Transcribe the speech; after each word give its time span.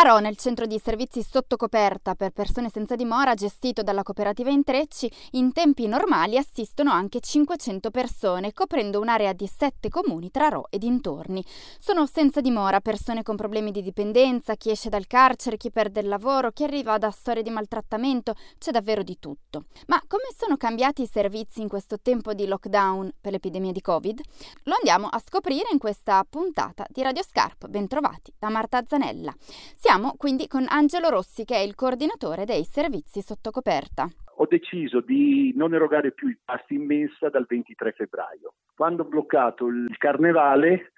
A 0.00 0.02
Ro, 0.02 0.18
nel 0.18 0.38
centro 0.38 0.64
di 0.64 0.80
servizi 0.82 1.22
sotto 1.22 1.56
coperta 1.56 2.14
per 2.14 2.30
persone 2.30 2.70
senza 2.70 2.96
dimora 2.96 3.34
gestito 3.34 3.82
dalla 3.82 4.02
cooperativa 4.02 4.48
Intrecci, 4.48 5.12
in 5.32 5.52
tempi 5.52 5.86
normali 5.86 6.38
assistono 6.38 6.90
anche 6.90 7.20
500 7.20 7.90
persone, 7.90 8.54
coprendo 8.54 8.98
un'area 8.98 9.34
di 9.34 9.46
sette 9.46 9.90
comuni 9.90 10.30
tra 10.30 10.48
Ro 10.48 10.68
e 10.70 10.78
dintorni. 10.78 11.44
Sono 11.78 12.06
senza 12.06 12.40
dimora 12.40 12.80
persone 12.80 13.22
con 13.22 13.36
problemi 13.36 13.72
di 13.72 13.82
dipendenza, 13.82 14.54
chi 14.54 14.70
esce 14.70 14.88
dal 14.88 15.06
carcere, 15.06 15.58
chi 15.58 15.70
perde 15.70 16.00
il 16.00 16.08
lavoro, 16.08 16.50
chi 16.50 16.64
arriva 16.64 16.96
da 16.96 17.10
storie 17.10 17.42
di 17.42 17.50
maltrattamento, 17.50 18.32
c'è 18.56 18.70
davvero 18.70 19.02
di 19.02 19.18
tutto. 19.18 19.66
Ma 19.88 20.02
come 20.08 20.32
sono 20.34 20.56
cambiati 20.56 21.02
i 21.02 21.10
servizi 21.12 21.60
in 21.60 21.68
questo 21.68 21.98
tempo 22.00 22.32
di 22.32 22.46
lockdown 22.46 23.16
per 23.20 23.32
l'epidemia 23.32 23.72
di 23.72 23.82
Covid? 23.82 24.18
Lo 24.62 24.76
andiamo 24.76 25.08
a 25.08 25.20
scoprire 25.22 25.68
in 25.72 25.78
questa 25.78 26.24
puntata 26.26 26.86
di 26.88 27.02
Radio 27.02 27.22
Scarp. 27.22 27.66
Bentrovati 27.66 28.32
da 28.38 28.48
Marta 28.48 28.82
Zanella. 28.86 29.34
Siamo 29.76 29.88
quindi 30.16 30.46
con 30.46 30.66
Angelo 30.68 31.08
Rossi, 31.08 31.44
che 31.44 31.56
è 31.56 31.58
il 31.58 31.74
coordinatore 31.74 32.44
dei 32.44 32.62
servizi 32.62 33.22
sotto 33.22 33.50
coperta. 33.50 34.08
Ho 34.36 34.46
deciso 34.46 35.00
di 35.00 35.52
non 35.56 35.74
erogare 35.74 36.12
più 36.12 36.28
i 36.28 36.38
pasti 36.44 36.74
in 36.74 36.86
mensa 36.86 37.28
dal 37.28 37.44
23 37.48 37.92
febbraio, 37.92 38.54
quando 38.76 39.02
ho 39.02 39.06
bloccato 39.06 39.66
il 39.66 39.96
carnevale 39.98 40.92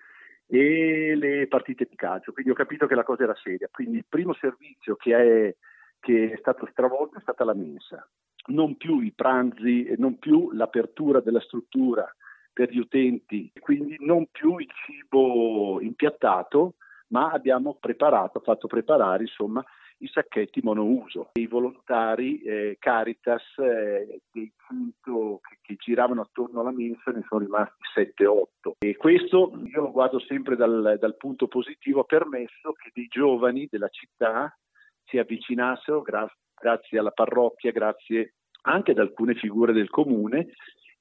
e 0.47 1.15
le 1.17 1.47
partite 1.49 1.87
di 1.89 1.97
calcio, 1.97 2.33
quindi 2.33 2.51
ho 2.51 2.55
capito 2.55 2.87
che 2.87 2.95
la 2.95 3.03
cosa 3.03 3.23
era 3.23 3.35
seria. 3.43 3.69
Quindi 3.73 3.97
il 3.97 4.05
primo 4.07 4.35
servizio 4.35 4.97
che 4.97 5.17
è, 5.17 5.57
che 5.99 6.33
è 6.33 6.37
stato 6.37 6.69
stravolto 6.71 7.17
è 7.17 7.23
stata 7.23 7.45
la 7.45 7.55
mensa, 7.55 8.07
non 8.49 8.77
più 8.77 9.01
i 9.01 9.13
pranzi, 9.13 9.95
non 9.97 10.19
più 10.19 10.53
l'apertura 10.53 11.21
della 11.21 11.41
struttura 11.41 12.07
per 12.53 12.71
gli 12.71 12.79
utenti, 12.79 13.51
quindi 13.59 13.97
non 14.01 14.27
più 14.31 14.59
il 14.59 14.69
cibo 14.85 15.81
impiattato, 15.81 16.75
ma 17.13 17.31
abbiamo 17.31 17.77
preparato, 17.79 18.41
fatto 18.41 18.67
preparare 18.67 19.23
insomma 19.23 19.65
i 19.99 20.09
sacchetti 20.09 20.61
monouso. 20.63 21.31
I 21.35 21.47
volontari 21.47 22.43
eh, 22.43 22.77
Caritas 22.81 23.43
eh, 23.59 24.23
dei 24.33 24.53
100 24.67 25.41
che, 25.43 25.59
che, 25.63 25.77
giravano 25.77 26.23
attorno 26.23 26.61
alla 26.61 26.73
mensa 26.73 27.13
ne 27.13 27.25
sono 27.29 27.41
rimasti 27.41 27.83
7-8 27.95 28.73
e 28.81 28.97
questo 28.97 29.53
io 29.65 29.83
lo 29.83 29.93
guardo 29.93 30.19
sempre 30.19 30.57
dal, 30.57 30.97
dal 30.99 31.17
punto 31.17 31.47
positivo, 31.47 32.01
ha 32.01 32.05
permesso 32.05 32.73
che 32.73 32.91
dei 32.93 33.07
giovani 33.07 33.69
della 33.71 33.89
città 33.89 34.57
si 35.05 35.19
avvicinassero 35.19 36.03
gra- 36.03 36.37
grazie 36.61 36.99
alla 36.99 37.13
parrocchia, 37.13 37.71
grazie 37.71 38.35
anche 38.63 38.93
ad 38.93 38.99
alcune 38.99 39.35
figure 39.35 39.73
del 39.73 39.91
comune 39.91 40.53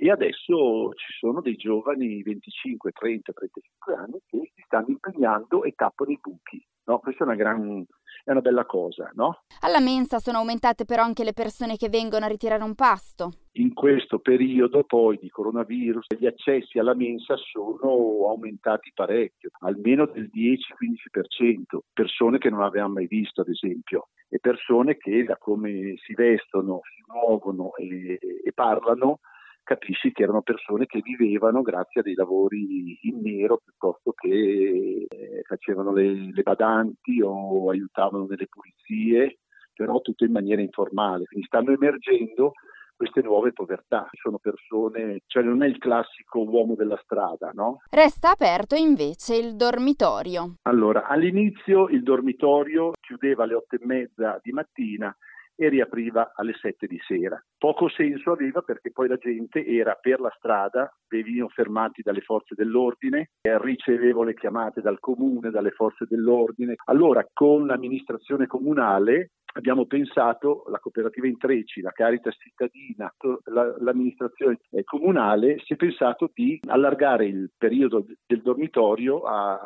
e 0.04 0.10
adesso 0.10 0.94
ci 0.96 1.14
sono 1.20 1.42
dei 1.42 1.56
giovani 1.56 2.24
25, 2.24 2.92
30, 2.92 3.34
35 3.34 3.94
anni 3.94 4.20
che 4.26 4.52
si 4.56 4.64
stanno 4.66 4.88
impegnando 4.88 5.64
e 5.64 5.74
tappano 5.76 6.10
i 6.10 6.18
buchi. 6.20 6.60
No? 6.86 6.98
Questa 6.98 7.24
è 7.24 7.28
una, 7.28 7.36
gran, 7.36 7.86
è 8.24 8.32
una 8.32 8.42
bella 8.42 8.66
cosa. 8.66 9.12
No? 9.14 9.44
Alla 9.60 9.80
mensa 9.80 10.18
sono 10.18 10.40
aumentate 10.40 10.86
però 10.86 11.04
anche 11.04 11.24
le 11.24 11.34
persone 11.34 11.78
che 11.78 11.90
vengono 11.90 12.26
a 12.26 12.30
ritirare 12.30 12.64
un 12.64 12.74
pasto. 12.74 13.30
In 13.58 13.76
questo 13.76 14.18
periodo 14.18 14.86
poi 14.86 15.20
di 15.22 15.30
coronavirus 15.30 16.08
gli 16.18 16.26
accessi 16.26 16.80
alla 16.80 16.96
mensa 16.96 17.36
sono 17.38 18.28
aumentati 18.28 18.92
parecchio, 18.96 19.52
almeno 19.60 20.08
del 20.08 20.32
10-15%, 20.34 21.78
persone 21.94 22.40
che 22.40 22.50
non 22.50 22.64
avevamo 22.64 22.94
mai 22.94 23.06
visto 23.06 23.42
ad 23.42 23.50
esempio 23.50 24.08
e 24.30 24.40
persone 24.40 24.98
che 24.98 25.24
da 25.26 25.38
come 25.38 25.94
si 25.98 26.16
vestono, 26.16 26.80
si 26.86 27.04
muovono 27.06 27.76
e, 27.76 28.18
e 28.44 28.52
parlano 28.52 29.20
capisci 29.64 30.12
che 30.12 30.24
erano 30.24 30.42
persone 30.42 30.86
che 30.86 31.02
vivevano 31.02 31.62
grazie 31.62 32.02
a 32.02 32.04
dei 32.04 32.16
lavori 32.16 32.98
in 33.04 33.22
nero 33.22 33.60
piuttosto 33.64 34.12
che 34.12 35.06
eh, 35.08 35.42
facevano 35.48 35.94
le, 35.94 36.32
le 36.32 36.42
badanti 36.42 37.22
o 37.22 37.70
aiutavano 37.70 38.26
nelle 38.26 38.48
pulizie, 38.48 39.40
però 39.74 40.00
tutto 40.02 40.26
in 40.26 40.32
maniera 40.32 40.62
informale. 40.62 41.26
Quindi 41.26 41.48
stanno 41.48 41.72
emergendo 41.72 42.54
queste 43.02 43.22
nuove 43.22 43.52
povertà. 43.52 44.08
Sono 44.12 44.38
persone, 44.38 45.22
cioè 45.26 45.42
non 45.42 45.64
è 45.64 45.68
il 45.68 45.80
classico 45.80 46.44
uomo 46.44 46.76
della 46.76 47.00
strada, 47.04 47.50
no? 47.52 47.80
Resta 47.90 48.32
aperto 48.32 48.76
invece 48.76 49.36
il 49.38 49.56
dormitorio. 49.56 50.58
Allora, 50.64 51.08
all'inizio 51.08 51.88
il 51.90 52.04
dormitorio 52.04 52.92
chiudeva 53.02 53.44
alle 53.44 53.56
otto 53.56 53.76
e 53.76 53.80
mezza 53.86 54.40
di 54.44 54.52
mattina 54.52 55.16
e 55.62 55.70
riapriva 55.70 56.32
alle 56.34 56.54
7 56.60 56.88
di 56.88 57.00
sera. 57.06 57.40
Poco 57.56 57.88
senso 57.88 58.32
aveva 58.32 58.62
perché 58.62 58.92
poi 58.92 59.08
la 59.08 59.18
gente 59.18 59.64
era 59.64 59.94
per 59.94 60.20
la 60.20 60.34
strada, 60.36 60.92
venivano 61.08 61.50
fermati 61.50 62.02
dalle 62.02 62.22
forze 62.22 62.56
dell'ordine, 62.56 63.30
ricevevo 63.42 64.24
le 64.24 64.34
chiamate 64.34 64.82
dal 64.82 65.00
comune, 65.00 65.52
dalle 65.52 65.70
forze 65.70 66.08
dell'ordine. 66.10 66.74
Allora 66.86 67.24
con 67.32 67.68
l'amministrazione 67.68 68.48
comunale 68.48 69.34
abbiamo 69.54 69.86
pensato, 69.86 70.64
la 70.70 70.80
cooperativa 70.80 71.28
Intrecci, 71.28 71.82
la 71.82 71.92
Caritas 71.92 72.36
cittadina, 72.40 73.14
la, 73.52 73.76
l'amministrazione 73.80 74.58
comunale, 74.84 75.60
si 75.60 75.74
è 75.74 75.76
pensato 75.76 76.32
di 76.34 76.60
allargare 76.68 77.26
il 77.26 77.52
periodo 77.56 78.06
del 78.26 78.42
dormitorio 78.42 79.22
a, 79.22 79.60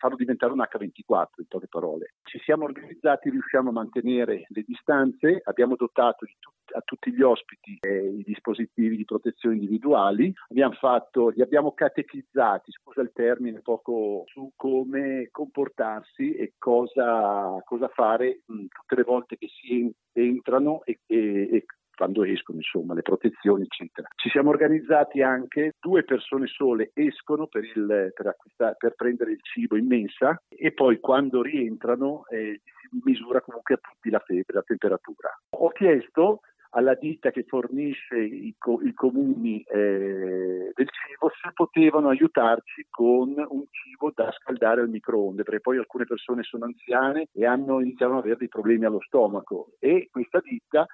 farlo 0.00 0.16
diventare 0.16 0.52
un 0.52 0.60
H24 0.60 1.26
in 1.36 1.46
poche 1.46 1.68
parole. 1.68 2.14
Ci 2.22 2.40
siamo 2.40 2.64
organizzati, 2.64 3.28
riusciamo 3.28 3.68
a 3.68 3.72
mantenere 3.72 4.46
le 4.48 4.64
distanze, 4.66 5.42
abbiamo 5.44 5.76
dotato 5.76 6.24
tut- 6.38 6.74
a 6.74 6.80
tutti 6.80 7.12
gli 7.12 7.20
ospiti 7.20 7.78
eh, 7.80 8.06
i 8.06 8.22
dispositivi 8.22 8.96
di 8.96 9.04
protezione 9.04 9.56
individuali, 9.56 10.32
abbiamo 10.48 10.74
fatto, 10.74 11.28
li 11.28 11.42
abbiamo 11.42 11.72
catechizzati, 11.72 12.72
scusa 12.72 13.02
il 13.02 13.10
termine, 13.12 13.60
poco 13.60 14.24
su 14.26 14.52
come 14.56 15.28
comportarsi 15.30 16.32
e 16.34 16.54
cosa, 16.56 17.60
cosa 17.64 17.88
fare 17.88 18.40
mh, 18.46 18.66
tutte 18.66 18.94
le 18.94 19.02
volte 19.02 19.36
che 19.36 19.48
si 19.48 19.92
entrano 20.12 20.82
e, 20.84 21.00
e, 21.06 21.48
e 21.52 21.64
quando 22.00 22.24
escono, 22.24 22.56
insomma, 22.56 22.94
le 22.94 23.02
protezioni, 23.02 23.64
eccetera. 23.64 24.08
Ci 24.16 24.30
siamo 24.30 24.48
organizzati 24.48 25.20
anche, 25.20 25.74
due 25.78 26.02
persone 26.02 26.46
sole 26.46 26.92
escono 26.94 27.46
per, 27.46 27.64
il, 27.64 28.12
per, 28.14 28.36
per 28.78 28.94
prendere 28.96 29.32
il 29.32 29.40
cibo 29.42 29.76
in 29.76 29.86
mensa 29.86 30.40
e 30.48 30.72
poi 30.72 30.98
quando 30.98 31.42
rientrano 31.42 32.24
eh, 32.30 32.62
misura 33.04 33.42
comunque 33.42 33.74
a 33.74 33.78
tutti 33.78 34.08
la 34.08 34.18
febbre, 34.18 34.54
la 34.54 34.62
temperatura. 34.62 35.28
Ho 35.58 35.68
chiesto 35.68 36.40
alla 36.70 36.94
ditta 36.94 37.30
che 37.30 37.44
fornisce 37.46 38.18
i, 38.18 38.54
co- 38.56 38.80
i 38.82 38.94
comuni 38.94 39.60
eh, 39.60 40.72
del 40.72 40.88
cibo 40.88 41.30
se 41.42 41.50
potevano 41.52 42.08
aiutarci 42.08 42.86
con 42.88 43.34
un 43.36 43.64
cibo 43.70 44.10
da 44.14 44.32
scaldare 44.32 44.80
al 44.80 44.88
microonde, 44.88 45.42
perché 45.42 45.60
poi 45.60 45.76
alcune 45.76 46.06
persone 46.06 46.44
sono 46.44 46.64
anziane 46.64 47.26
e 47.32 47.44
hanno 47.44 47.80
iniziato 47.80 48.12
ad 48.12 48.20
avere 48.20 48.36
dei 48.38 48.48
problemi 48.48 48.86
allo 48.86 49.02
stomaco 49.02 49.72
e 49.78 50.08
questa 50.10 50.40
ditta 50.40 50.86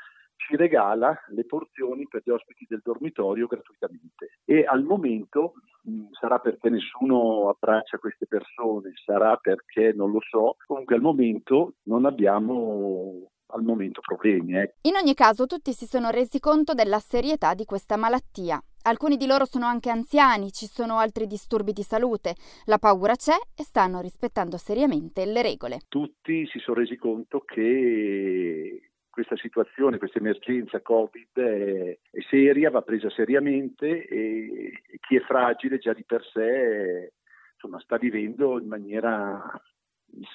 ci 0.47 0.57
regala 0.57 1.17
le 1.29 1.45
porzioni 1.45 2.07
per 2.09 2.23
gli 2.25 2.31
ospiti 2.31 2.67
del 2.69 2.81
dormitorio 2.83 3.47
gratuitamente 3.47 4.39
e 4.45 4.65
al 4.65 4.85
momento 4.85 5.55
mh, 5.83 6.07
sarà 6.13 6.39
perché 6.39 6.71
nessuno 6.71 7.49
abbraccia 7.49 7.99
queste 7.99 8.27
persone, 8.27 8.93
sarà 9.05 9.37
perché 9.37 9.93
non 9.93 10.11
lo 10.11 10.21
so, 10.21 10.57
comunque 10.67 10.95
al 10.95 11.01
momento 11.01 11.75
non 11.85 12.05
abbiamo 12.05 13.31
al 13.51 13.63
momento 13.63 14.01
problemi. 14.01 14.59
Eh. 14.59 14.75
In 14.83 14.97
ogni 14.97 15.15
caso 15.15 15.47
tutti 15.47 15.73
si 15.73 15.87
sono 15.87 16.11
resi 16.11 16.41
conto 16.41 16.75
della 16.75 16.99
serietà 16.99 17.55
di 17.55 17.65
questa 17.65 17.97
malattia. 17.97 18.61
Alcuni 18.83 19.17
di 19.17 19.27
loro 19.27 19.45
sono 19.47 19.67
anche 19.67 19.91
anziani, 19.91 20.53
ci 20.53 20.67
sono 20.67 20.99
altri 20.99 21.27
disturbi 21.27 21.73
di 21.73 21.83
salute, 21.83 22.35
la 22.67 22.79
paura 22.79 23.15
c'è 23.15 23.35
e 23.55 23.63
stanno 23.65 24.01
rispettando 24.01 24.57
seriamente 24.57 25.25
le 25.25 25.43
regole. 25.43 25.81
Tutti 25.89 26.47
si 26.47 26.59
sono 26.61 26.79
resi 26.79 26.97
conto 26.97 27.41
che 27.41 28.91
questa 29.17 29.37
situazione, 29.39 29.97
questa 29.97 30.19
emergenza 30.19 30.83
Covid 30.83 31.39
è, 31.39 31.99
è, 32.11 32.21
seria, 32.29 32.69
va 32.69 32.83
presa 32.83 33.09
seriamente 33.09 34.05
e, 34.05 34.83
chi 35.01 35.17
è 35.17 35.21
fragile 35.21 35.79
già 35.79 35.95
di 35.95 36.05
per 36.05 36.23
sé 36.23 37.15
insomma, 37.55 37.81
sta 37.81 37.97
vivendo 37.97 38.61
in 38.61 38.69
maniera 38.69 39.43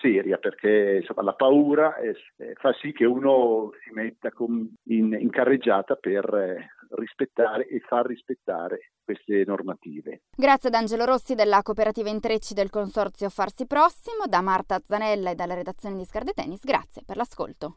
seria 0.01 0.39
perché 0.39 0.97
insomma, 1.01 1.21
la 1.21 1.35
paura 1.35 1.95
è, 1.97 2.11
fa 2.55 2.73
sì 2.73 2.91
che 2.91 3.05
uno 3.05 3.69
si 3.83 3.93
metta 3.93 4.31
con, 4.31 4.67
in, 4.85 5.13
in, 5.13 5.29
carreggiata 5.29 5.93
per 5.93 6.25
eh, 6.33 6.67
rispettare 6.95 7.67
e 7.67 7.81
far 7.81 8.07
rispettare 8.07 8.93
queste 9.03 9.43
normative. 9.45 10.21
Grazie 10.35 10.69
ad 10.69 10.75
Angelo 10.75 11.05
Rossi 11.05 11.35
della 11.35 11.61
cooperativa 11.61 12.09
Intrecci 12.09 12.55
del 12.55 12.71
consorzio 12.71 13.29
Farsi 13.29 13.67
Prossimo, 13.67 14.25
da 14.27 14.41
Marta 14.41 14.81
Zanella 14.83 15.29
e 15.29 15.35
dalla 15.35 15.53
redazione 15.53 15.97
di 15.97 16.05
Scarde 16.05 16.33
Tennis, 16.33 16.63
grazie 16.63 17.03
per 17.05 17.17
l'ascolto. 17.17 17.69